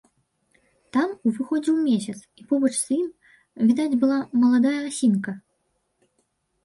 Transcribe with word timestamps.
Там 0.95 1.11
узыходзіў 1.31 1.75
месяц, 1.89 2.17
і 2.43 2.47
побач 2.53 2.71
з 2.79 2.87
ім 2.99 3.07
відаць 3.67 3.99
была 4.05 4.19
маладая 4.45 4.77
асінка. 4.89 5.31